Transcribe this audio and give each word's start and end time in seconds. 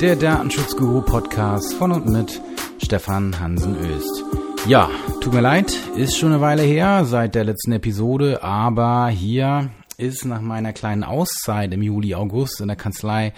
der 0.00 0.14
Datenschutzguru-Podcast 0.16 1.74
von 1.74 1.90
und 1.90 2.06
mit 2.06 2.42
Stefan 2.82 3.40
Hansen-Öst. 3.40 4.24
Ja, 4.66 4.90
tut 5.22 5.32
mir 5.32 5.40
leid, 5.40 5.74
ist 5.96 6.18
schon 6.18 6.32
eine 6.32 6.42
Weile 6.42 6.62
her 6.62 7.06
seit 7.06 7.34
der 7.34 7.44
letzten 7.44 7.72
Episode, 7.72 8.42
aber 8.42 9.08
hier 9.08 9.70
ist 9.96 10.26
nach 10.26 10.42
meiner 10.42 10.74
kleinen 10.74 11.02
Auszeit 11.02 11.72
im 11.72 11.80
Juli, 11.80 12.14
August 12.14 12.60
in 12.60 12.68
der 12.68 12.76
Kanzlei 12.76 13.32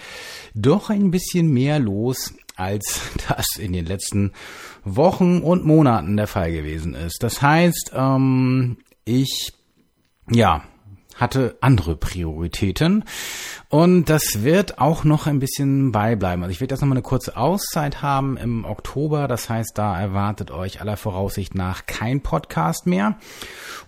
doch 0.53 0.89
ein 0.89 1.11
bisschen 1.11 1.49
mehr 1.49 1.79
los, 1.79 2.33
als 2.57 2.99
das 3.29 3.45
in 3.57 3.71
den 3.71 3.85
letzten 3.85 4.33
Wochen 4.83 5.41
und 5.41 5.65
Monaten 5.65 6.17
der 6.17 6.27
Fall 6.27 6.51
gewesen 6.51 6.93
ist. 6.93 7.23
Das 7.23 7.41
heißt, 7.41 7.93
ähm, 7.95 8.79
ich, 9.05 9.53
ja, 10.29 10.63
hatte 11.19 11.57
andere 11.61 11.95
Prioritäten 11.95 13.03
und 13.69 14.09
das 14.09 14.43
wird 14.43 14.79
auch 14.79 15.03
noch 15.03 15.27
ein 15.27 15.39
bisschen 15.39 15.91
beibleiben. 15.91 16.43
Also 16.43 16.51
ich 16.51 16.61
werde 16.61 16.73
jetzt 16.73 16.81
noch 16.81 16.87
mal 16.87 16.95
eine 16.95 17.01
kurze 17.01 17.37
Auszeit 17.37 18.01
haben 18.01 18.37
im 18.37 18.65
Oktober, 18.65 19.27
das 19.27 19.49
heißt, 19.49 19.71
da 19.75 19.99
erwartet 19.99 20.51
euch 20.51 20.81
aller 20.81 20.97
Voraussicht 20.97 21.55
nach 21.55 21.85
kein 21.85 22.21
Podcast 22.21 22.87
mehr 22.87 23.17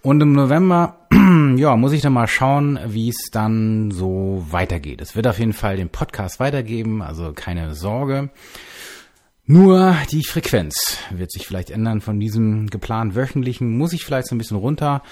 und 0.02 0.22
im 0.22 0.34
November 0.34 0.98
ja, 1.58 1.76
muss 1.76 1.94
ich 1.94 2.02
dann 2.02 2.14
mal 2.14 2.28
schauen, 2.28 2.80
wie 2.88 3.10
es 3.10 3.30
dann 3.32 3.92
so 3.92 4.46
weitergeht. 4.50 5.02
Es 5.02 5.16
wird 5.16 5.28
auf 5.28 5.40
jeden 5.40 5.54
Fall 5.54 5.78
den 5.78 5.90
Podcast 5.90 6.40
weitergeben, 6.40 7.02
also 7.02 7.34
keine 7.34 7.76
Sorge. 7.76 8.30
Nur 9.46 9.98
die 10.12 10.24
Frequenz 10.24 10.98
wird 11.10 11.32
sich 11.32 11.46
vielleicht 11.46 11.72
ändern 11.72 12.00
von 12.00 12.20
diesem 12.20 12.70
geplant 12.70 13.16
wöchentlichen, 13.16 13.78
muss 13.78 13.92
ich 13.92 14.06
vielleicht 14.06 14.28
so 14.28 14.36
ein 14.36 14.38
bisschen 14.38 14.58
runter. 14.58 15.04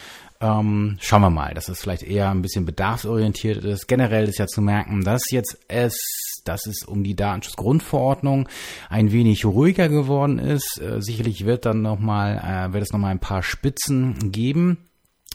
Ähm, 0.41 0.97
schauen 1.01 1.21
wir 1.21 1.29
mal, 1.29 1.53
dass 1.53 1.67
es 1.67 1.81
vielleicht 1.81 2.03
eher 2.03 2.29
ein 2.29 2.41
bisschen 2.41 2.65
bedarfsorientiert 2.65 3.63
ist. 3.65 3.87
Generell 3.87 4.27
ist 4.29 4.39
ja 4.39 4.47
zu 4.47 4.61
merken, 4.61 5.03
dass 5.03 5.31
jetzt 5.31 5.57
es, 5.67 5.97
dass 6.45 6.65
es 6.65 6.83
um 6.83 7.03
die 7.03 7.15
Datenschutzgrundverordnung 7.15 8.47
ein 8.89 9.11
wenig 9.11 9.43
ruhiger 9.43 9.89
geworden 9.89 10.39
ist. 10.39 10.81
Äh, 10.81 11.01
sicherlich 11.01 11.45
wird 11.45 11.65
dann 11.65 11.81
noch 11.81 11.99
mal, 11.99 12.37
äh, 12.37 12.73
wird 12.73 12.83
es 12.83 12.93
noch 12.93 12.99
mal 12.99 13.09
ein 13.09 13.19
paar 13.19 13.43
Spitzen 13.43 14.31
geben 14.31 14.77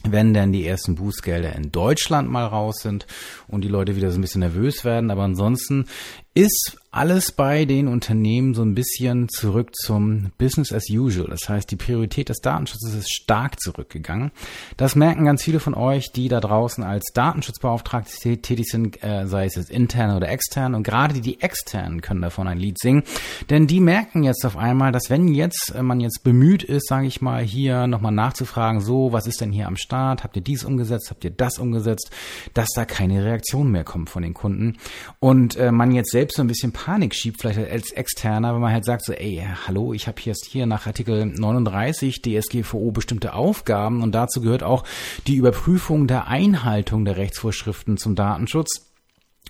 wenn 0.07 0.33
denn 0.33 0.51
die 0.51 0.67
ersten 0.67 0.93
Bußgelder 0.95 1.55
in 1.55 1.71
Deutschland 1.71 2.29
mal 2.29 2.45
raus 2.45 2.75
sind 2.81 3.07
und 3.47 3.63
die 3.63 3.69
Leute 3.69 3.95
wieder 3.95 4.11
so 4.11 4.19
ein 4.19 4.21
bisschen 4.21 4.41
nervös 4.41 4.85
werden. 4.85 5.09
Aber 5.11 5.23
ansonsten 5.23 5.87
ist 6.35 6.77
alles 6.95 7.33
bei 7.33 7.65
den 7.65 7.89
Unternehmen 7.89 8.53
so 8.53 8.61
ein 8.61 8.73
bisschen 8.73 9.27
zurück 9.27 9.75
zum 9.75 10.31
Business 10.37 10.71
as 10.71 10.89
usual. 10.89 11.27
Das 11.27 11.49
heißt, 11.49 11.69
die 11.69 11.75
Priorität 11.75 12.29
des 12.29 12.39
Datenschutzes 12.39 12.93
ist 12.93 13.13
stark 13.13 13.59
zurückgegangen. 13.59 14.31
Das 14.77 14.95
merken 14.95 15.25
ganz 15.25 15.43
viele 15.43 15.59
von 15.59 15.73
euch, 15.73 16.13
die 16.13 16.29
da 16.29 16.39
draußen 16.39 16.85
als 16.85 17.11
Datenschutzbeauftragte 17.13 18.37
tätig 18.37 18.67
sind, 18.67 19.03
äh, 19.03 19.27
sei 19.27 19.45
es 19.45 19.55
jetzt 19.55 19.69
intern 19.69 20.15
oder 20.15 20.29
extern. 20.29 20.73
Und 20.73 20.83
gerade 20.83 21.19
die 21.19 21.41
externen 21.41 21.99
können 21.99 22.21
davon 22.21 22.47
ein 22.47 22.59
Lied 22.59 22.79
singen. 22.79 23.03
Denn 23.49 23.67
die 23.67 23.81
merken 23.81 24.23
jetzt 24.23 24.45
auf 24.45 24.55
einmal, 24.55 24.93
dass 24.93 25.09
wenn 25.09 25.27
jetzt 25.27 25.73
äh, 25.75 25.83
man 25.83 25.99
jetzt 25.99 26.23
bemüht 26.23 26.63
ist, 26.63 26.87
sage 26.87 27.07
ich 27.07 27.21
mal, 27.21 27.43
hier 27.43 27.87
nochmal 27.87 28.13
nachzufragen, 28.13 28.79
so, 28.79 29.11
was 29.11 29.27
ist 29.27 29.41
denn 29.41 29.51
hier 29.51 29.67
am 29.67 29.75
Start? 29.75 30.23
Habt 30.23 30.37
ihr 30.37 30.41
dies 30.41 30.63
umgesetzt? 30.63 31.09
Habt 31.09 31.25
ihr 31.25 31.31
das 31.31 31.59
umgesetzt? 31.59 32.09
Dass 32.53 32.69
da 32.73 32.85
keine 32.85 33.25
Reaktion 33.25 33.69
mehr 33.69 33.83
kommt 33.83 34.09
von 34.09 34.23
den 34.23 34.33
Kunden. 34.33 34.77
Und 35.19 35.57
äh, 35.57 35.73
man 35.73 35.91
jetzt 35.91 36.11
selbst 36.11 36.24
selbst 36.25 36.37
so 36.37 36.43
ein 36.43 36.47
bisschen 36.47 36.71
Panik 36.71 37.13
schiebt, 37.13 37.39
vielleicht 37.39 37.59
als 37.59 37.91
Externer, 37.91 38.55
wenn 38.55 38.61
man 38.61 38.73
halt 38.73 38.83
sagt 38.83 39.05
so, 39.05 39.13
ey, 39.13 39.45
hallo, 39.67 39.93
ich 39.93 40.07
habe 40.07 40.19
jetzt 40.23 40.45
hier 40.45 40.65
nach 40.65 40.87
Artikel 40.87 41.23
39 41.27 42.23
DSGVO 42.23 42.89
bestimmte 42.89 43.33
Aufgaben 43.33 44.01
und 44.01 44.15
dazu 44.15 44.41
gehört 44.41 44.63
auch 44.63 44.85
die 45.27 45.35
Überprüfung 45.35 46.07
der 46.07 46.27
Einhaltung 46.27 47.05
der 47.05 47.17
Rechtsvorschriften 47.17 47.97
zum 47.97 48.15
Datenschutz. 48.15 48.94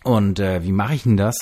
Und 0.06 0.40
äh, 0.40 0.64
wie 0.64 0.72
mache 0.72 0.94
ich 0.94 1.02
denn 1.02 1.18
das, 1.18 1.36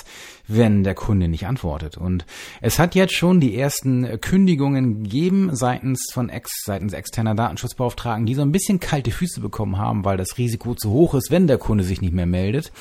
wenn 0.48 0.86
der 0.86 0.96
Kunde 0.96 1.28
nicht 1.28 1.48
antwortet? 1.48 1.98
Und 1.98 2.26
es 2.62 2.80
hat 2.80 2.96
jetzt 2.96 3.14
schon 3.14 3.42
die 3.42 3.58
ersten 3.58 4.22
Kündigungen 4.22 5.04
gegeben 5.04 5.50
seitens 5.54 6.08
von 6.14 6.30
ex, 6.30 6.64
seitens 6.64 6.94
externer 6.94 7.36
Datenschutzbeauftragten, 7.36 8.26
die 8.26 8.36
so 8.36 8.42
ein 8.42 8.54
bisschen 8.54 8.80
kalte 8.80 9.12
Füße 9.12 9.42
bekommen 9.42 9.78
haben, 9.78 10.06
weil 10.06 10.16
das 10.16 10.38
Risiko 10.38 10.76
zu 10.76 10.92
hoch 10.92 11.14
ist, 11.14 11.30
wenn 11.30 11.46
der 11.46 11.58
Kunde 11.58 11.84
sich 11.84 12.00
nicht 12.00 12.14
mehr 12.14 12.26
meldet 12.26 12.72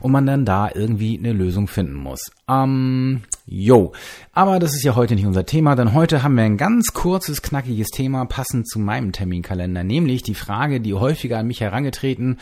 und 0.00 0.12
man 0.12 0.26
dann 0.26 0.44
da 0.44 0.70
irgendwie 0.74 1.18
eine 1.18 1.32
Lösung 1.32 1.66
finden 1.66 1.94
muss. 1.94 2.30
Ähm, 2.46 3.22
jo. 3.46 3.92
Aber 4.34 4.58
das 4.58 4.74
ist 4.74 4.84
ja 4.84 4.96
heute 4.96 5.14
nicht 5.14 5.26
unser 5.26 5.46
Thema, 5.46 5.76
denn 5.76 5.94
heute 5.94 6.22
haben 6.22 6.36
wir 6.36 6.44
ein 6.44 6.58
ganz 6.58 6.88
kurzes, 6.92 7.40
knackiges 7.40 7.88
Thema 7.88 8.26
passend 8.26 8.68
zu 8.68 8.78
meinem 8.78 9.12
Terminkalender, 9.12 9.82
nämlich 9.82 10.22
die 10.22 10.34
Frage, 10.34 10.82
die 10.82 10.92
häufiger 10.92 11.38
an 11.38 11.46
mich 11.46 11.62
herangetreten 11.62 12.38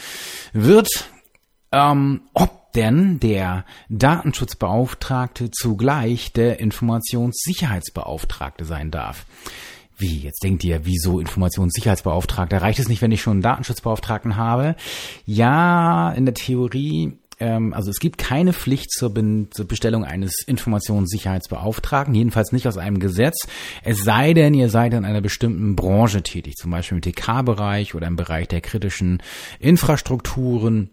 wird, 0.53 1.09
ähm, 1.71 2.23
ob 2.35 2.60
denn 2.75 3.21
der 3.21 3.65
Datenschutzbeauftragte 3.89 5.51
zugleich 5.51 6.33
der 6.33 6.61
Informationssicherheitsbeauftragte 6.61 8.65
sein 8.65 8.91
darf. 8.91 9.27
Wie, 9.97 10.21
jetzt 10.21 10.43
denkt 10.43 10.65
ihr, 10.65 10.87
wieso 10.87 11.21
Informationssicherheitsbeauftragter? 11.21 12.63
Reicht 12.63 12.79
es 12.79 12.89
nicht, 12.89 13.03
wenn 13.03 13.13
ich 13.13 13.21
schon 13.21 13.35
einen 13.35 13.43
Datenschutzbeauftragten 13.43 14.37
habe? 14.37 14.75
Ja, 15.27 16.11
in 16.13 16.25
der 16.25 16.35
Theorie 16.35 17.19
ähm, 17.41 17.75
also 17.75 17.91
es 17.91 17.99
gibt 17.99 18.19
keine 18.19 18.53
Pflicht 18.53 18.93
zur, 18.93 19.13
Be 19.13 19.49
zur, 19.51 19.67
Bestellung 19.67 20.05
eines 20.05 20.45
Informationssicherheitsbeauftragten, 20.47 22.15
jedenfalls 22.15 22.53
nicht 22.53 22.69
aus 22.69 22.77
einem 22.77 23.01
Gesetz, 23.01 23.49
es 23.83 24.05
sei 24.05 24.35
denn, 24.35 24.55
ihr 24.55 24.69
seid 24.69 24.95
in 24.95 25.05
einer 25.05 25.23
bestimmten 25.23 25.75
Branche 25.75 26.23
tätig, 26.23 26.57
zum 26.57 26.71
Beispiel 26.71 26.99
im 26.99 27.03
TK-Bereich 27.03 27.95
oder 27.95 28.07
im 28.07 28.17
Bereich 28.17 28.49
der 28.49 28.61
kritischen 28.61 29.23
Infrastrukturen 29.59 30.91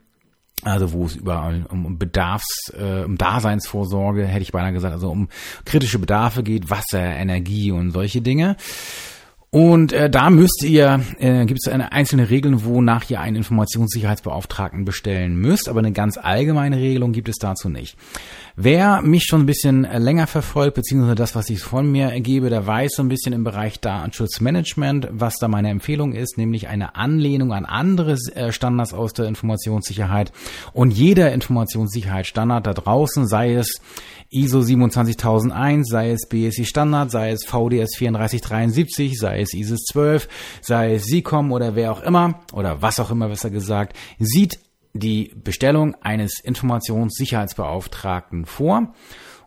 also 0.64 0.92
wo 0.92 1.06
es 1.06 1.16
überall 1.16 1.66
um 1.70 1.98
Bedarfs, 1.98 2.74
äh, 2.78 3.04
um 3.04 3.18
Daseinsvorsorge, 3.18 4.26
hätte 4.26 4.42
ich 4.42 4.52
beinahe 4.52 4.74
gesagt, 4.74 4.94
also 4.94 5.10
um 5.10 5.30
kritische 5.66 6.00
Bedarfe 6.00 6.44
geht, 6.44 6.70
Wasser, 6.70 7.00
Energie 7.00 7.72
und 7.72 7.92
solche 7.92 8.22
Dinge. 8.22 8.58
Und 9.50 9.94
äh, 9.94 10.10
da 10.10 10.30
müsst 10.30 10.62
ihr, 10.64 11.00
äh, 11.20 11.46
gibt 11.46 11.62
es 11.66 11.72
eine 11.72 11.94
einzelne 11.94 12.30
Regeln, 12.30 12.66
wonach 12.66 13.10
ihr 13.10 13.22
einen 13.22 13.38
Informationssicherheitsbeauftragten 13.38 14.84
bestellen 14.84 15.38
müsst, 15.38 15.70
aber 15.70 15.80
eine 15.80 15.94
ganz 15.94 16.18
allgemeine 16.18 16.78
Regelung 16.78 17.14
gibt 17.14 17.30
es 17.30 17.38
dazu 17.38 17.70
nicht. 17.70 17.96
Wer 18.58 19.02
mich 19.04 19.24
schon 19.24 19.44
ein 19.44 19.46
bisschen 19.46 19.86
äh, 19.86 20.00
länger 20.00 20.28
verfolgt, 20.28 20.76
beziehungsweise 20.76 21.16
das, 21.16 21.36
was 21.36 21.50
ich 21.50 21.62
von 21.62 21.90
mir 21.90 22.08
ergebe, 22.08 22.50
der 22.50 22.68
weiß 22.68 22.94
so 22.96 23.04
ein 23.04 23.08
bisschen 23.08 23.32
im 23.32 23.46
Bereich 23.46 23.80
Datenschutzmanagement, 23.80 25.08
was 25.12 25.38
da 25.38 25.48
meine 25.48 25.70
Empfehlung 25.70 26.12
ist, 26.12 26.38
nämlich 26.38 26.68
eine 26.68 26.96
Anlehnung 26.96 27.54
an 27.54 27.66
andere 27.66 28.18
äh, 28.36 28.52
Standards 28.52 28.94
aus 28.94 29.14
der 29.14 29.28
Informationssicherheit. 29.28 30.34
Und 30.74 30.92
jeder 30.92 31.32
Informationssicherheitsstandard 31.32 32.68
da 32.68 32.74
draußen, 32.74 33.28
sei 33.28 33.54
es 33.54 33.80
ISO 34.30 34.62
27001, 34.62 35.88
sei 35.88 36.12
es 36.12 36.28
BSI 36.28 36.66
Standard, 36.66 37.12
sei 37.12 37.32
es 37.32 37.46
VDS 37.46 37.92
3473, 37.98 39.18
sei 39.18 39.40
ISIS 39.54 39.86
12, 39.92 40.28
sei 40.62 40.96
es 40.96 41.04
SICOM 41.04 41.52
oder 41.52 41.76
wer 41.76 41.92
auch 41.92 42.02
immer, 42.02 42.42
oder 42.54 42.82
was 42.82 43.00
auch 43.00 43.12
immer 43.12 43.30
besser 43.30 43.50
gesagt, 43.50 43.96
sieht 44.20 44.60
die 44.94 45.32
Bestellung 45.36 45.96
eines 46.02 46.40
Informationssicherheitsbeauftragten 46.44 48.46
vor. 48.46 48.94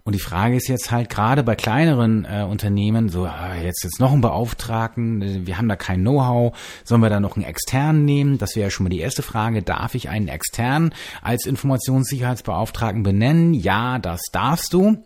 Und 0.03 0.15
die 0.15 0.21
Frage 0.21 0.57
ist 0.57 0.69
jetzt 0.69 0.91
halt 0.91 1.11
gerade 1.11 1.43
bei 1.43 1.55
kleineren 1.55 2.25
äh, 2.25 2.43
Unternehmen, 2.43 3.11
so 3.11 3.27
ah, 3.27 3.55
jetzt 3.55 3.85
jetzt 3.85 4.01
noch 4.01 4.13
einen 4.13 4.23
Beauftragten, 4.23 5.47
wir 5.47 5.59
haben 5.59 5.69
da 5.69 5.77
kein 5.77 6.01
Know-how, 6.01 6.57
sollen 6.85 7.03
wir 7.03 7.11
da 7.11 7.21
noch 7.21 7.37
einen 7.37 7.45
externen 7.45 8.07
nehmen? 8.07 8.39
Das 8.39 8.57
wäre 8.57 8.67
ja 8.67 8.71
schon 8.71 8.85
mal 8.85 8.91
die 8.91 9.01
erste 9.01 9.23
Frage. 9.23 9.63
Darf 9.63 9.95
ich 9.95 10.09
einen 10.09 10.29
externen 10.29 10.95
als 11.21 11.45
Informationssicherheitsbeauftragten 11.45 13.03
benennen? 13.03 13.53
Ja, 13.53 13.99
das 13.99 14.23
darfst 14.33 14.73
du. 14.73 15.05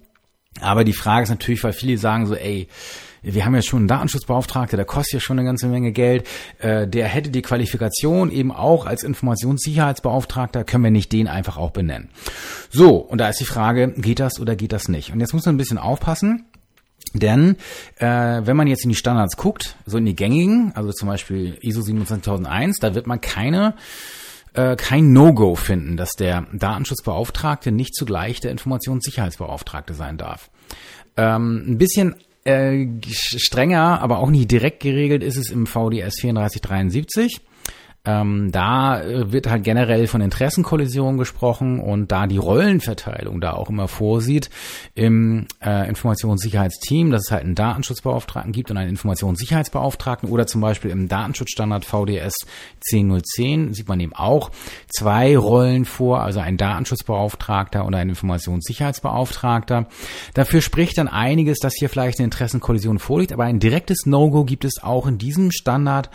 Aber 0.60 0.84
die 0.84 0.92
Frage 0.92 1.24
ist 1.24 1.30
natürlich, 1.30 1.64
weil 1.64 1.72
viele 1.72 1.98
sagen 1.98 2.26
so, 2.26 2.36
ey, 2.36 2.68
wir 3.24 3.44
haben 3.44 3.54
ja 3.54 3.62
schon 3.62 3.80
einen 3.80 3.88
Datenschutzbeauftragten, 3.88 4.76
der 4.76 4.86
kostet 4.86 5.14
ja 5.14 5.20
schon 5.20 5.38
eine 5.38 5.46
ganze 5.46 5.66
Menge 5.66 5.92
Geld, 5.92 6.26
äh, 6.58 6.86
der 6.86 7.06
hätte 7.08 7.30
die 7.30 7.42
Qualifikation 7.42 8.30
eben 8.30 8.52
auch 8.52 8.86
als 8.86 9.02
Informationssicherheitsbeauftragter, 9.02 10.64
können 10.64 10.84
wir 10.84 10.90
nicht 10.90 11.12
den 11.12 11.28
einfach 11.28 11.56
auch 11.56 11.70
benennen. 11.70 12.10
So, 12.70 12.96
und 12.96 13.18
da 13.18 13.28
ist 13.28 13.40
die 13.40 13.44
Frage, 13.44 13.92
geht 13.96 14.20
das 14.20 14.40
oder 14.40 14.56
geht 14.56 14.72
das 14.72 14.88
nicht? 14.88 15.12
Und 15.12 15.20
jetzt 15.20 15.32
muss 15.32 15.46
man 15.46 15.54
ein 15.54 15.58
bisschen 15.58 15.78
aufpassen. 15.78 16.46
Denn 17.12 17.56
äh, 17.98 18.06
wenn 18.06 18.56
man 18.56 18.66
jetzt 18.66 18.82
in 18.82 18.88
die 18.88 18.96
Standards 18.96 19.36
guckt, 19.36 19.76
so 19.86 19.98
in 19.98 20.04
die 20.04 20.16
gängigen, 20.16 20.72
also 20.74 20.90
zum 20.90 21.08
Beispiel 21.08 21.58
ISO 21.60 21.80
27001, 21.80 22.78
da 22.80 22.94
wird 22.94 23.06
man 23.06 23.20
keine 23.20 23.74
äh, 24.54 24.76
kein 24.76 25.12
No-Go 25.12 25.54
finden, 25.54 25.96
dass 25.96 26.12
der 26.12 26.46
Datenschutzbeauftragte 26.52 27.72
nicht 27.72 27.94
zugleich 27.94 28.40
der 28.40 28.52
Informationssicherheitsbeauftragte 28.52 29.94
sein 29.94 30.16
darf. 30.16 30.50
Ähm, 31.16 31.64
ein 31.68 31.78
bisschen 31.78 32.16
äh, 32.44 32.86
strenger, 33.10 34.00
aber 34.00 34.18
auch 34.18 34.30
nicht 34.30 34.50
direkt 34.50 34.80
geregelt 34.80 35.22
ist 35.22 35.36
es 35.36 35.50
im 35.50 35.66
VDS 35.66 36.16
3473. 36.16 37.40
Ähm, 38.06 38.52
da 38.52 39.02
äh, 39.02 39.32
wird 39.32 39.48
halt 39.48 39.64
generell 39.64 40.06
von 40.06 40.20
Interessenkollisionen 40.20 41.16
gesprochen 41.16 41.80
und 41.80 42.12
da 42.12 42.26
die 42.26 42.36
Rollenverteilung 42.36 43.40
da 43.40 43.52
auch 43.54 43.70
immer 43.70 43.88
vorsieht 43.88 44.50
im 44.94 45.46
äh, 45.64 45.88
Informationssicherheitsteam, 45.88 47.10
dass 47.10 47.26
es 47.26 47.30
halt 47.30 47.44
einen 47.44 47.54
Datenschutzbeauftragten 47.54 48.52
gibt 48.52 48.70
und 48.70 48.76
einen 48.76 48.90
Informationssicherheitsbeauftragten 48.90 50.28
oder 50.28 50.46
zum 50.46 50.60
Beispiel 50.60 50.90
im 50.90 51.08
Datenschutzstandard 51.08 51.86
VDS 51.86 52.34
10010 52.90 53.72
sieht 53.72 53.88
man 53.88 54.00
eben 54.00 54.12
auch 54.12 54.50
zwei 54.88 55.38
Rollen 55.38 55.86
vor, 55.86 56.20
also 56.20 56.40
ein 56.40 56.58
Datenschutzbeauftragter 56.58 57.86
und 57.86 57.94
ein 57.94 58.10
Informationssicherheitsbeauftragter. 58.10 59.86
Dafür 60.34 60.60
spricht 60.60 60.98
dann 60.98 61.08
einiges, 61.08 61.58
dass 61.58 61.74
hier 61.74 61.88
vielleicht 61.88 62.18
eine 62.18 62.24
Interessenkollision 62.24 62.98
vorliegt, 62.98 63.32
aber 63.32 63.44
ein 63.44 63.60
direktes 63.60 64.04
No-Go 64.04 64.44
gibt 64.44 64.66
es 64.66 64.82
auch 64.82 65.06
in 65.06 65.16
diesem 65.16 65.50
Standard 65.52 66.10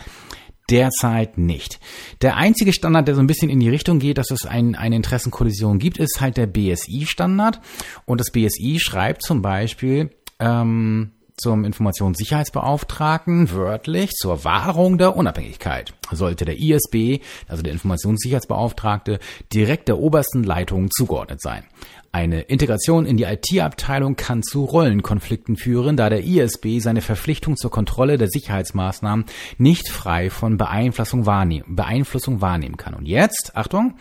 derzeit 0.70 1.38
nicht. 1.38 1.80
Der 2.22 2.36
einzige 2.36 2.72
Standard, 2.72 3.08
der 3.08 3.14
so 3.14 3.20
ein 3.20 3.26
bisschen 3.26 3.50
in 3.50 3.60
die 3.60 3.68
Richtung 3.68 3.98
geht, 3.98 4.18
dass 4.18 4.30
es 4.30 4.46
ein, 4.46 4.74
eine 4.74 4.96
Interessenkollision 4.96 5.78
gibt, 5.78 5.98
ist 5.98 6.20
halt 6.20 6.36
der 6.36 6.46
BSI-Standard. 6.46 7.60
Und 8.06 8.20
das 8.20 8.30
BSI 8.30 8.78
schreibt 8.80 9.22
zum 9.22 9.42
Beispiel, 9.42 10.10
ähm, 10.38 11.12
zum 11.40 11.64
Informationssicherheitsbeauftragten 11.64 13.50
wörtlich 13.52 14.10
zur 14.10 14.44
Wahrung 14.44 14.98
der 14.98 15.16
Unabhängigkeit. 15.16 15.94
Sollte 16.12 16.44
der 16.44 16.58
ISB, 16.58 17.24
also 17.48 17.62
der 17.62 17.72
Informationssicherheitsbeauftragte, 17.72 19.18
direkt 19.52 19.88
der 19.88 19.98
obersten 19.98 20.44
Leitung 20.44 20.90
zugeordnet 20.90 21.40
sein. 21.40 21.64
Eine 22.12 22.40
Integration 22.42 23.06
in 23.06 23.16
die 23.16 23.22
IT-Abteilung 23.22 24.16
kann 24.16 24.42
zu 24.42 24.64
Rollenkonflikten 24.64 25.56
führen, 25.56 25.96
da 25.96 26.10
der 26.10 26.24
ISB 26.24 26.80
seine 26.80 27.02
Verpflichtung 27.02 27.56
zur 27.56 27.70
Kontrolle 27.70 28.18
der 28.18 28.28
Sicherheitsmaßnahmen 28.28 29.26
nicht 29.58 29.88
frei 29.88 30.28
von 30.28 30.56
Beeinflussung 30.56 31.24
wahrnehmen, 31.24 31.76
Beeinflussung 31.76 32.40
wahrnehmen 32.40 32.76
kann. 32.76 32.94
Und 32.94 33.06
jetzt, 33.06 33.52
Achtung, 33.54 33.94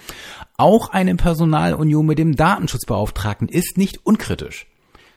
auch 0.57 0.89
eine 0.89 1.15
Personalunion 1.15 2.05
mit 2.05 2.17
dem 2.17 2.35
Datenschutzbeauftragten 2.35 3.47
ist 3.47 3.77
nicht 3.77 3.99
unkritisch. 4.03 4.68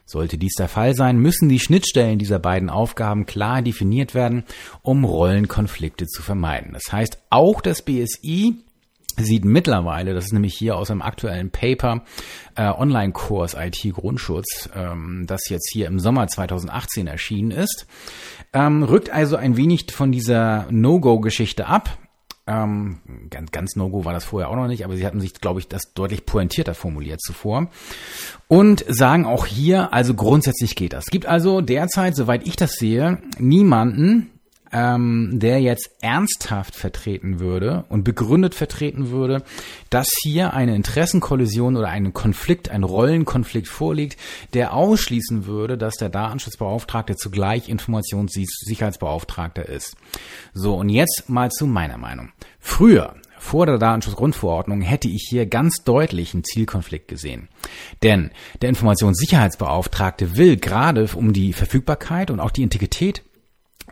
Sollte 0.04 0.38
dies 0.38 0.54
der 0.54 0.68
Fall 0.68 0.94
sein, 0.94 1.18
müssen 1.18 1.48
die 1.48 1.60
Schnittstellen 1.60 2.18
dieser 2.18 2.38
beiden 2.38 2.70
Aufgaben 2.70 3.26
klar 3.26 3.62
definiert 3.62 4.14
werden, 4.14 4.44
um 4.82 5.04
Rollenkonflikte 5.04 6.06
zu 6.06 6.22
vermeiden. 6.22 6.72
Das 6.72 6.92
heißt, 6.92 7.18
auch 7.30 7.60
das 7.60 7.82
BSI 7.82 8.56
sieht 9.16 9.44
mittlerweile, 9.44 10.14
das 10.14 10.24
ist 10.24 10.32
nämlich 10.32 10.54
hier 10.54 10.76
aus 10.76 10.90
einem 10.90 11.02
aktuellen 11.02 11.50
Paper, 11.50 12.02
äh, 12.56 12.68
Online-Kurs 12.68 13.54
IT-Grundschutz, 13.54 14.70
ähm, 14.74 15.24
das 15.26 15.48
jetzt 15.48 15.70
hier 15.72 15.86
im 15.86 16.00
Sommer 16.00 16.26
2018 16.26 17.06
erschienen 17.06 17.50
ist, 17.50 17.86
ähm, 18.52 18.82
rückt 18.82 19.10
also 19.10 19.36
ein 19.36 19.56
wenig 19.56 19.92
von 19.92 20.12
dieser 20.12 20.66
No-Go-Geschichte 20.70 21.66
ab. 21.66 21.98
Ähm, 22.46 22.98
ganz, 23.30 23.52
ganz 23.52 23.76
No-Go 23.76 24.04
war 24.04 24.12
das 24.12 24.24
vorher 24.24 24.50
auch 24.50 24.56
noch 24.56 24.66
nicht, 24.66 24.84
aber 24.84 24.96
sie 24.96 25.06
hatten 25.06 25.20
sich, 25.20 25.34
glaube 25.34 25.60
ich, 25.60 25.68
das 25.68 25.92
deutlich 25.94 26.26
pointierter 26.26 26.74
formuliert 26.74 27.20
zuvor. 27.20 27.68
Und 28.48 28.84
sagen 28.88 29.26
auch 29.26 29.46
hier, 29.46 29.92
also 29.92 30.14
grundsätzlich 30.14 30.74
geht 30.74 30.92
das. 30.92 31.04
Es 31.04 31.10
gibt 31.10 31.26
also 31.26 31.60
derzeit, 31.60 32.16
soweit 32.16 32.46
ich 32.46 32.56
das 32.56 32.72
sehe, 32.72 33.18
niemanden, 33.38 34.30
ähm, 34.72 35.30
der 35.34 35.60
jetzt 35.60 35.90
ernsthaft 36.00 36.74
vertreten 36.74 37.40
würde 37.40 37.84
und 37.88 38.04
begründet 38.04 38.54
vertreten 38.54 39.10
würde, 39.10 39.42
dass 39.90 40.10
hier 40.22 40.54
eine 40.54 40.74
Interessenkollision 40.74 41.76
oder 41.76 41.88
ein 41.88 42.12
Konflikt, 42.12 42.70
ein 42.70 42.82
Rollenkonflikt 42.82 43.68
vorliegt, 43.68 44.16
der 44.54 44.74
ausschließen 44.74 45.46
würde, 45.46 45.76
dass 45.76 45.96
der 45.96 46.08
Datenschutzbeauftragte 46.08 47.16
zugleich 47.16 47.68
Informationssicherheitsbeauftragter 47.68 49.68
ist. 49.68 49.96
So, 50.54 50.74
und 50.74 50.88
jetzt 50.88 51.24
mal 51.28 51.50
zu 51.50 51.66
meiner 51.66 51.98
Meinung. 51.98 52.30
Früher 52.58 53.14
vor 53.42 53.66
der 53.66 53.78
Datenschutzgrundverordnung 53.78 54.82
hätte 54.82 55.08
ich 55.08 55.26
hier 55.28 55.46
ganz 55.46 55.82
deutlich 55.84 56.32
einen 56.32 56.44
Zielkonflikt 56.44 57.08
gesehen. 57.08 57.48
Denn 58.02 58.30
der 58.62 58.68
Informationssicherheitsbeauftragte 58.68 60.36
will 60.36 60.56
gerade 60.56 61.08
um 61.14 61.32
die 61.32 61.52
Verfügbarkeit 61.52 62.30
und 62.30 62.38
auch 62.38 62.52
die 62.52 62.62
Integrität 62.62 63.24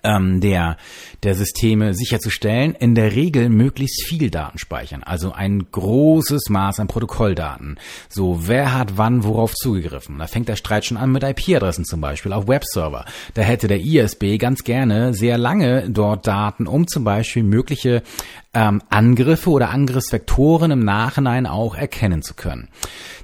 ähm, 0.02 0.40
der, 0.40 0.76
der 1.22 1.34
Systeme 1.34 1.94
sicherzustellen, 1.94 2.74
in 2.74 2.94
der 2.94 3.14
Regel 3.14 3.48
möglichst 3.48 4.04
viel 4.06 4.30
Daten 4.30 4.58
speichern. 4.58 5.02
Also 5.02 5.32
ein 5.32 5.66
großes 5.70 6.48
Maß 6.48 6.80
an 6.80 6.88
Protokolldaten. 6.88 7.78
So, 8.08 8.48
wer 8.48 8.74
hat 8.74 8.96
wann 8.96 9.24
worauf 9.24 9.54
zugegriffen? 9.54 10.18
Da 10.18 10.26
fängt 10.26 10.48
der 10.48 10.56
Streit 10.56 10.84
schon 10.84 10.96
an 10.96 11.12
mit 11.12 11.22
IP-Adressen 11.22 11.84
zum 11.84 12.00
Beispiel 12.00 12.32
auf 12.32 12.48
Webserver. 12.48 13.04
Da 13.34 13.42
hätte 13.42 13.68
der 13.68 13.80
ISB 13.80 14.38
ganz 14.38 14.64
gerne 14.64 15.14
sehr 15.14 15.38
lange 15.38 15.88
dort 15.90 16.26
Daten, 16.26 16.66
um 16.66 16.86
zum 16.86 17.04
Beispiel 17.04 17.42
mögliche 17.42 18.02
ähm, 18.52 18.82
Angriffe 18.90 19.50
oder 19.50 19.70
Angriffsvektoren 19.70 20.70
im 20.70 20.84
Nachhinein 20.84 21.46
auch 21.46 21.76
erkennen 21.76 22.22
zu 22.22 22.34
können. 22.34 22.68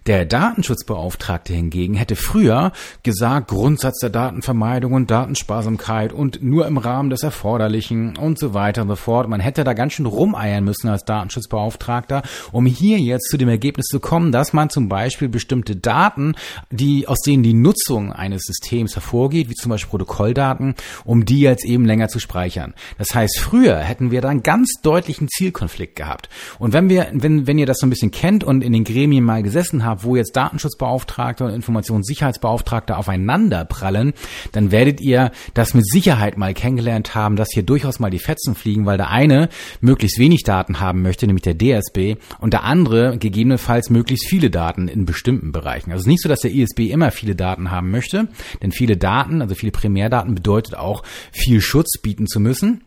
Der 0.06 0.24
Datenschutzbeauftragte 0.24 1.52
hingegen 1.52 1.94
hätte 1.94 2.14
früher 2.14 2.70
gesagt, 3.02 3.48
Grundsatz 3.48 3.98
der 3.98 4.10
Datenvermeidung 4.10 4.92
und 4.92 5.10
Datensparsamkeit 5.10 6.12
und 6.12 6.44
nur 6.44 6.68
im 6.68 6.78
Rahmen 6.78 7.10
des 7.10 7.24
Erforderlichen 7.24 8.16
und 8.16 8.38
so 8.38 8.54
weiter 8.54 8.82
und 8.82 8.88
so 8.88 8.94
fort. 8.94 9.28
Man 9.28 9.40
hätte 9.40 9.64
da 9.64 9.72
ganz 9.72 9.94
schön 9.94 10.06
rumeiern 10.06 10.62
müssen 10.62 10.88
als 10.88 11.04
Datenschutzbeauftragter, 11.04 12.22
um 12.52 12.66
hier 12.66 13.00
jetzt 13.00 13.28
zu 13.30 13.36
dem 13.36 13.48
Ergebnis 13.48 13.86
zu 13.86 13.98
kommen, 13.98 14.30
dass 14.30 14.52
man 14.52 14.70
zum 14.70 14.88
Beispiel 14.88 15.28
bestimmte 15.28 15.74
Daten, 15.74 16.36
die, 16.70 17.08
aus 17.08 17.18
denen 17.22 17.42
die 17.42 17.54
Nutzung 17.54 18.12
eines 18.12 18.42
Systems 18.42 18.94
hervorgeht, 18.94 19.50
wie 19.50 19.54
zum 19.54 19.70
Beispiel 19.70 19.90
Protokolldaten, 19.90 20.76
um 21.04 21.24
die 21.24 21.40
jetzt 21.40 21.64
eben 21.64 21.84
länger 21.84 22.06
zu 22.06 22.20
speichern. 22.20 22.74
Das 22.96 23.12
heißt, 23.12 23.40
früher 23.40 23.78
hätten 23.78 24.12
wir 24.12 24.20
dann 24.20 24.44
ganz 24.44 24.70
deutlichen 25.16 25.28
Zielkonflikt 25.28 25.96
gehabt. 25.96 26.28
Und 26.58 26.72
wenn 26.72 26.88
wir, 26.88 27.08
wenn, 27.12 27.46
wenn 27.46 27.58
ihr 27.58 27.66
das 27.66 27.78
so 27.78 27.86
ein 27.86 27.90
bisschen 27.90 28.10
kennt 28.10 28.44
und 28.44 28.62
in 28.62 28.72
den 28.72 28.84
Gremien 28.84 29.24
mal 29.24 29.42
gesessen 29.42 29.84
habt, 29.84 30.04
wo 30.04 30.16
jetzt 30.16 30.36
Datenschutzbeauftragte 30.36 31.44
und 31.44 31.54
Informationssicherheitsbeauftragte 31.54 32.96
aufeinander 32.96 33.64
prallen, 33.64 34.12
dann 34.52 34.70
werdet 34.70 35.00
ihr 35.00 35.32
das 35.54 35.74
mit 35.74 35.86
Sicherheit 35.86 36.36
mal 36.36 36.54
kennengelernt 36.54 37.14
haben, 37.14 37.36
dass 37.36 37.48
hier 37.52 37.62
durchaus 37.62 37.98
mal 37.98 38.10
die 38.10 38.18
Fetzen 38.18 38.54
fliegen, 38.54 38.86
weil 38.86 38.96
der 38.96 39.10
eine 39.10 39.48
möglichst 39.80 40.18
wenig 40.18 40.42
Daten 40.42 40.80
haben 40.80 41.02
möchte, 41.02 41.26
nämlich 41.26 41.42
der 41.42 41.56
DSB, 41.56 42.16
und 42.40 42.52
der 42.52 42.64
andere 42.64 43.18
gegebenenfalls 43.18 43.90
möglichst 43.90 44.28
viele 44.28 44.50
Daten 44.50 44.88
in 44.88 45.04
bestimmten 45.04 45.52
Bereichen. 45.52 45.90
Also 45.90 46.00
es 46.00 46.06
ist 46.06 46.10
nicht 46.10 46.22
so, 46.22 46.28
dass 46.28 46.40
der 46.40 46.52
ISB 46.52 46.90
immer 46.90 47.10
viele 47.10 47.34
Daten 47.34 47.70
haben 47.70 47.90
möchte, 47.90 48.28
denn 48.62 48.72
viele 48.72 48.96
Daten, 48.96 49.42
also 49.42 49.54
viele 49.54 49.72
Primärdaten 49.72 50.34
bedeutet 50.34 50.76
auch 50.76 51.02
viel 51.32 51.60
Schutz 51.60 51.98
bieten 52.00 52.26
zu 52.26 52.40
müssen. 52.40 52.82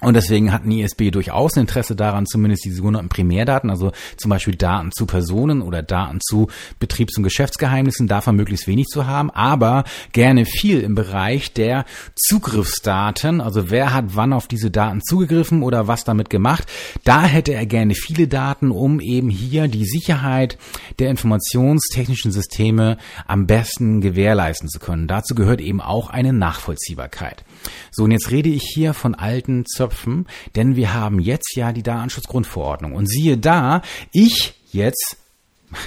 Und 0.00 0.14
deswegen 0.14 0.52
hat 0.52 0.64
ein 0.64 0.72
ISB 0.72 1.10
durchaus 1.10 1.56
ein 1.56 1.62
Interesse 1.62 1.94
daran, 1.94 2.26
zumindest 2.26 2.64
die 2.64 2.70
sogenannten 2.70 3.08
Primärdaten, 3.08 3.70
also 3.70 3.92
zum 4.16 4.30
Beispiel 4.30 4.56
Daten 4.56 4.92
zu 4.92 5.06
Personen 5.06 5.62
oder 5.62 5.82
Daten 5.82 6.20
zu 6.20 6.48
Betriebs- 6.78 7.16
und 7.16 7.22
Geschäftsgeheimnissen, 7.22 8.08
davon 8.08 8.36
möglichst 8.36 8.66
wenig 8.66 8.86
zu 8.86 9.06
haben, 9.06 9.30
aber 9.30 9.84
gerne 10.12 10.46
viel 10.46 10.80
im 10.80 10.94
Bereich 10.94 11.52
der 11.52 11.84
Zugriffsdaten, 12.16 13.40
also 13.40 13.70
wer 13.70 13.92
hat 13.92 14.16
wann 14.16 14.32
auf 14.32 14.48
diese 14.48 14.70
Daten 14.70 15.02
zugegriffen 15.02 15.62
oder 15.62 15.86
was 15.86 16.04
damit 16.04 16.30
gemacht. 16.30 16.66
Da 17.04 17.22
hätte 17.22 17.52
er 17.52 17.66
gerne 17.66 17.94
viele 17.94 18.28
Daten, 18.28 18.70
um 18.70 19.00
eben 19.00 19.28
hier 19.28 19.68
die 19.68 19.84
Sicherheit 19.84 20.58
der 20.98 21.10
informationstechnischen 21.10 22.32
Systeme 22.32 22.96
am 23.26 23.46
besten 23.46 24.00
gewährleisten 24.00 24.68
zu 24.68 24.78
können. 24.78 25.08
Dazu 25.08 25.34
gehört 25.34 25.60
eben 25.60 25.80
auch 25.80 26.10
eine 26.10 26.32
Nachvollziehbarkeit. 26.32 27.44
So, 27.90 28.04
und 28.04 28.12
jetzt 28.12 28.30
rede 28.30 28.48
ich 28.48 28.62
hier 28.62 28.94
von 28.94 29.14
alten 29.14 29.64
Zöpfen, 29.90 30.26
denn 30.56 30.76
wir 30.76 30.94
haben 30.94 31.18
jetzt 31.18 31.56
ja 31.56 31.72
die 31.72 31.82
Datenschutzgrundverordnung. 31.82 32.94
Und 32.94 33.08
siehe 33.08 33.36
da, 33.36 33.82
ich 34.12 34.54
jetzt 34.72 35.16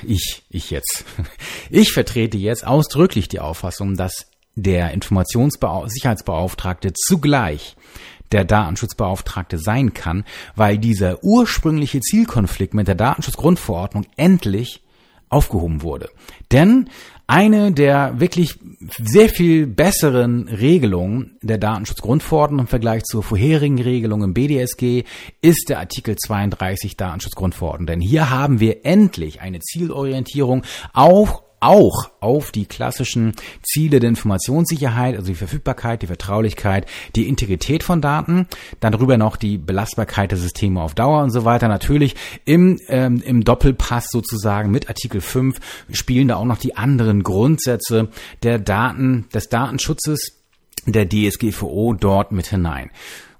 ich, 0.06 0.44
ich 0.50 0.72
jetzt. 0.72 1.04
Ich 1.70 1.92
vertrete 1.92 2.38
jetzt 2.38 2.66
ausdrücklich 2.66 3.28
die 3.28 3.42
Auffassung, 3.42 3.98
dass 3.98 4.28
der 4.56 4.92
Informationssicherheitsbeauftragte 4.92 6.94
zugleich 6.94 7.76
der 8.32 8.46
Datenschutzbeauftragte 8.46 9.58
sein 9.58 9.94
kann, 9.94 10.24
weil 10.56 10.78
dieser 10.78 11.22
ursprüngliche 11.24 12.00
Zielkonflikt 12.00 12.74
mit 12.74 12.88
der 12.88 12.96
Datenschutzgrundverordnung 12.96 14.06
endlich 14.16 14.82
aufgehoben 15.34 15.82
wurde. 15.82 16.10
Denn 16.52 16.90
eine 17.26 17.72
der 17.72 18.20
wirklich 18.20 18.60
sehr 18.98 19.30
viel 19.30 19.66
besseren 19.66 20.48
Regelungen 20.50 21.38
der 21.42 21.58
Datenschutzgrundverordnung 21.58 22.62
im 22.62 22.68
Vergleich 22.68 23.04
zur 23.04 23.24
vorherigen 23.24 23.82
Regelung 23.82 24.24
im 24.24 24.34
BDSG 24.34 25.04
ist 25.42 25.70
der 25.70 25.80
Artikel 25.80 26.16
32 26.18 26.98
Datenschutzgrundverordnung. 26.98 27.88
Denn 27.88 28.02
hier 28.02 28.30
haben 28.30 28.60
wir 28.60 28.86
endlich 28.86 29.42
eine 29.42 29.60
Zielorientierung 29.60 30.64
auch 30.94 31.43
auch 31.64 32.12
auf 32.20 32.52
die 32.52 32.66
klassischen 32.66 33.34
Ziele 33.64 34.00
der 34.00 34.10
Informationssicherheit, 34.10 35.16
also 35.16 35.28
die 35.28 35.36
Verfügbarkeit, 35.36 36.02
die 36.02 36.08
Vertraulichkeit, 36.08 36.86
die 37.16 37.28
Integrität 37.28 37.84
von 37.84 38.02
Daten, 38.02 38.48
dann 38.80 38.92
darüber 38.92 39.18
noch 39.18 39.38
die 39.38 39.58
Belastbarkeit 39.58 40.32
der 40.32 40.38
Systeme 40.38 40.82
auf 40.82 40.94
Dauer 40.94 41.24
und 41.24 41.32
so 41.32 41.46
weiter. 41.46 41.68
Natürlich 41.68 42.16
im, 42.46 42.80
ähm, 42.88 43.22
im 43.26 43.44
Doppelpass 43.44 44.08
sozusagen 44.12 44.72
mit 44.72 44.90
Artikel 44.90 45.22
5 45.22 45.58
spielen 45.92 46.28
da 46.28 46.36
auch 46.36 46.46
noch 46.46 46.58
die 46.58 46.76
anderen 46.76 47.24
Grundsätze 47.24 48.10
der 48.44 48.60
Daten, 48.60 49.28
des 49.34 49.50
Datenschutzes 49.50 50.44
der 50.86 51.08
DSGVO 51.08 51.94
dort 51.94 52.32
mit 52.32 52.48
hinein. 52.48 52.92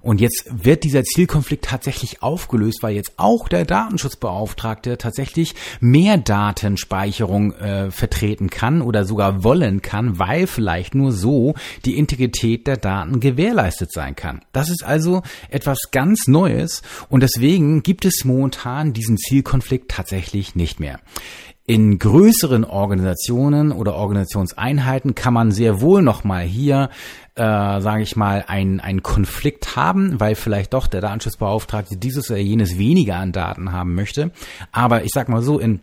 Und 0.04 0.20
jetzt 0.20 0.44
wird 0.52 0.84
dieser 0.84 1.02
Zielkonflikt 1.02 1.64
tatsächlich 1.64 2.22
aufgelöst, 2.22 2.82
weil 2.82 2.94
jetzt 2.94 3.14
auch 3.16 3.48
der 3.48 3.64
Datenschutzbeauftragte 3.64 4.98
tatsächlich 4.98 5.54
mehr 5.80 6.18
Datenspeicherung 6.18 7.54
äh, 7.54 7.90
vertreten 7.90 8.50
kann 8.50 8.82
oder 8.82 9.06
sogar 9.06 9.42
wollen 9.44 9.80
kann, 9.80 10.18
weil 10.18 10.46
vielleicht 10.46 10.94
nur 10.94 11.10
so 11.10 11.54
die 11.86 11.96
Integrität 11.96 12.66
der 12.66 12.76
Daten 12.76 13.18
gewährleistet 13.18 13.92
sein 13.92 14.14
kann. 14.14 14.42
Das 14.52 14.68
ist 14.68 14.84
also 14.84 15.22
etwas 15.48 15.90
ganz 15.90 16.28
Neues 16.28 16.82
und 17.08 17.22
deswegen 17.22 17.82
gibt 17.82 18.04
es 18.04 18.26
momentan 18.26 18.92
diesen 18.92 19.16
Zielkonflikt 19.16 19.90
tatsächlich 19.90 20.54
nicht 20.54 20.80
mehr. 20.80 21.00
In 21.66 21.98
größeren 21.98 22.62
Organisationen 22.62 23.72
oder 23.72 23.94
Organisationseinheiten 23.94 25.14
kann 25.14 25.32
man 25.32 25.50
sehr 25.50 25.80
wohl 25.80 26.02
noch 26.02 26.22
mal 26.22 26.42
hier, 26.42 26.90
äh, 27.36 27.80
sage 27.80 28.02
ich 28.02 28.16
mal, 28.16 28.44
einen, 28.46 28.80
einen 28.80 29.02
Konflikt 29.02 29.76
haben, 29.76 30.20
weil 30.20 30.34
vielleicht 30.34 30.72
doch 30.72 30.86
der 30.86 31.00
Datenschutzbeauftragte 31.00 31.96
dieses 31.96 32.30
oder 32.30 32.38
jenes 32.38 32.78
weniger 32.78 33.16
an 33.16 33.32
Daten 33.32 33.72
haben 33.72 33.94
möchte. 33.94 34.30
Aber 34.70 35.04
ich 35.04 35.10
sag 35.12 35.28
mal 35.28 35.42
so, 35.42 35.58
in 35.58 35.80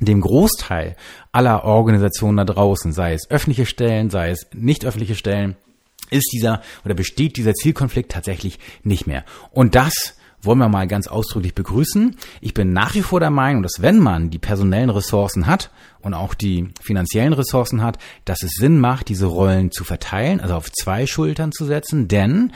dem 0.00 0.20
Großteil 0.20 0.96
aller 1.32 1.64
Organisationen 1.64 2.36
da 2.36 2.44
draußen, 2.44 2.92
sei 2.92 3.14
es 3.14 3.30
öffentliche 3.30 3.66
Stellen, 3.66 4.10
sei 4.10 4.30
es 4.30 4.46
nicht 4.54 4.84
öffentliche 4.84 5.14
Stellen, 5.14 5.56
ist 6.10 6.30
dieser 6.32 6.62
oder 6.84 6.94
besteht 6.94 7.36
dieser 7.36 7.54
Zielkonflikt 7.54 8.12
tatsächlich 8.12 8.58
nicht 8.82 9.06
mehr. 9.06 9.24
Und 9.50 9.74
das 9.74 10.16
wollen 10.42 10.58
wir 10.58 10.68
mal 10.68 10.86
ganz 10.86 11.06
ausdrücklich 11.06 11.54
begrüßen. 11.54 12.16
Ich 12.40 12.52
bin 12.52 12.72
nach 12.72 12.94
wie 12.94 13.02
vor 13.02 13.20
der 13.20 13.30
Meinung, 13.30 13.62
dass 13.62 13.80
wenn 13.80 13.98
man 13.98 14.30
die 14.30 14.38
personellen 14.38 14.90
Ressourcen 14.90 15.46
hat 15.46 15.70
und 16.00 16.14
auch 16.14 16.34
die 16.34 16.68
finanziellen 16.80 17.32
Ressourcen 17.32 17.82
hat, 17.82 17.98
dass 18.24 18.42
es 18.42 18.52
Sinn 18.58 18.78
macht, 18.78 19.08
diese 19.08 19.26
Rollen 19.26 19.70
zu 19.70 19.84
verteilen, 19.84 20.40
also 20.40 20.54
auf 20.54 20.70
zwei 20.72 21.06
Schultern 21.06 21.52
zu 21.52 21.64
setzen, 21.64 22.08
denn 22.08 22.52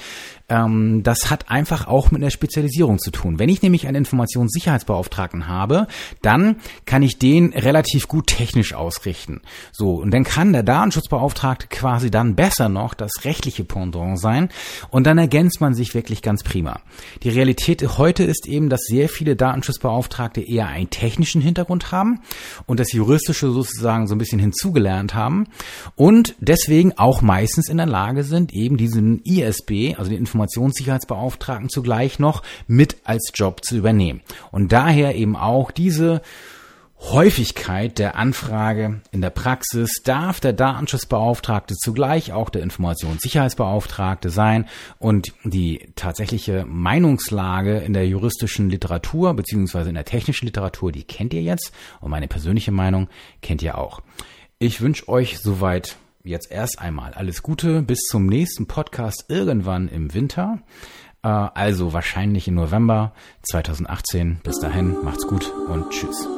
ähm, 0.48 1.02
das 1.02 1.30
hat 1.30 1.50
einfach 1.50 1.86
auch 1.88 2.10
mit 2.10 2.22
einer 2.22 2.30
Spezialisierung 2.30 2.98
zu 2.98 3.10
tun. 3.10 3.38
Wenn 3.38 3.48
ich 3.48 3.62
nämlich 3.62 3.86
einen 3.86 3.96
Informationssicherheitsbeauftragten 3.96 5.48
habe, 5.48 5.86
dann 6.22 6.56
kann 6.84 7.02
ich 7.02 7.18
den 7.18 7.52
relativ 7.52 8.08
gut 8.08 8.28
technisch 8.28 8.74
ausrichten. 8.74 9.40
So, 9.72 9.94
und 9.94 10.12
dann 10.12 10.24
kann 10.24 10.52
der 10.52 10.62
Datenschutzbeauftragte 10.62 11.66
quasi 11.68 12.10
dann 12.10 12.36
besser 12.36 12.68
noch 12.68 12.94
das 12.94 13.24
rechtliche 13.24 13.64
Pendant 13.64 14.20
sein 14.20 14.48
und 14.90 15.06
dann 15.06 15.18
ergänzt 15.18 15.60
man 15.60 15.74
sich 15.74 15.94
wirklich 15.94 16.22
ganz 16.22 16.42
prima. 16.42 16.80
Die 17.22 17.30
Realität 17.30 17.98
heute 17.98 18.24
ist 18.24 18.46
eben, 18.46 18.68
dass 18.68 18.82
sehr 18.82 19.08
viele 19.08 19.36
Datenschutzbeauftragte 19.36 20.40
eher 20.40 20.68
einen 20.68 20.90
technischen 20.90 21.40
Hintergrund 21.40 21.90
haben 21.92 22.20
und 22.66 22.78
das 22.78 22.92
juristische 22.92 23.50
sozusagen 23.50 24.06
so 24.06 24.14
ein 24.14 24.18
bisschen 24.18 24.38
hinzugelernt 24.38 25.14
haben 25.14 25.48
und 25.96 26.34
deswegen 26.38 26.92
auch 26.96 27.22
meistens 27.22 27.68
in 27.68 27.78
der 27.78 27.86
Lage 27.86 28.22
sind, 28.22 28.52
eben 28.52 28.76
diesen 28.76 29.20
ISB, 29.24 29.94
also 29.96 30.10
den 30.10 30.20
Informationssicherheitsbeauftragten 30.37 31.69
zugleich 31.69 32.19
noch 32.19 32.43
mit 32.66 32.97
als 33.05 33.31
Job 33.35 33.64
zu 33.64 33.76
übernehmen. 33.76 34.21
Und 34.52 34.73
daher 34.73 35.14
eben 35.14 35.37
auch 35.37 35.71
diese 35.71 36.21
Häufigkeit 36.99 37.99
der 37.99 38.16
Anfrage 38.16 39.02
in 39.12 39.21
der 39.21 39.31
Praxis 39.31 40.02
darf 40.02 40.40
der 40.40 40.55
Datenschutzbeauftragte 40.55 41.75
zugleich 41.75 42.33
auch 42.33 42.49
der 42.49 42.62
Informationssicherheitsbeauftragte 42.62 44.31
sein 44.31 44.66
und 44.99 45.35
die 45.45 45.93
tatsächliche 45.95 46.64
Meinungslage 46.66 47.78
in 47.78 47.93
der 47.93 48.09
juristischen 48.09 48.71
Literatur 48.71 49.35
beziehungsweise 49.35 49.90
in 49.90 49.95
der 49.95 50.07
technischen 50.07 50.47
Literatur, 50.47 50.90
die 50.90 51.05
kennt 51.05 51.35
ihr 51.35 51.43
jetzt 51.43 51.73
und 52.00 52.11
meine 52.11 52.28
persönliche 52.28 52.73
Meinung 52.73 53.09
kennt 53.43 53.62
ihr 53.62 53.76
auch. 53.76 54.00
Ich 54.59 54.81
wünsche 54.81 55.07
euch 55.09 55.38
soweit 55.38 55.99
jetzt 56.26 56.50
erst 56.50 56.80
einmal 56.80 57.14
alles 57.14 57.42
Gute 57.42 57.83
bis 57.83 58.00
zum 58.00 58.26
nächsten 58.26 58.66
Podcast 58.66 59.26
irgendwann 59.28 59.88
im 59.88 60.14
Winter. 60.14 60.59
Äh, 61.23 61.28
also 61.28 61.92
wahrscheinlich 61.92 62.49
im 62.49 62.54
November 62.54 63.12
2018. 63.50 64.40
Bis 64.42 64.59
dahin, 64.61 64.97
macht's 65.02 65.26
gut 65.26 65.52
und 65.68 65.90
tschüss. 65.90 66.28